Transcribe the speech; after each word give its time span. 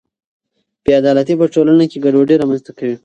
بې 0.83 0.91
عدالتي 1.01 1.33
په 1.41 1.45
ټولنه 1.53 1.83
کې 1.91 2.03
ګډوډي 2.05 2.35
رامنځته 2.37 2.71
کوي. 2.77 2.95